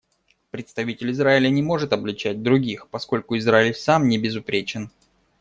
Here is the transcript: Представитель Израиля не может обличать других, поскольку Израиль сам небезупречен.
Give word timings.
Представитель 0.49 1.11
Израиля 1.11 1.47
не 1.49 1.61
может 1.61 1.93
обличать 1.93 2.41
других, 2.41 2.87
поскольку 2.89 3.37
Израиль 3.37 3.75
сам 3.75 4.07
небезупречен. 4.07 4.89